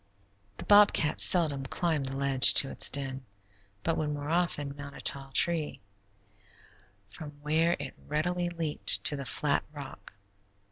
[0.57, 3.23] The bobcat seldom climbed the ledge to its den,
[3.83, 5.79] but would more often mount a tall tree,
[7.07, 10.15] from where it readily leaped to the flat rock.